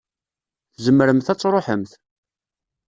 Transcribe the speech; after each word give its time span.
Tzemremt 0.73 1.27
ad 1.33 1.37
tṛuḥemt. 1.39 1.91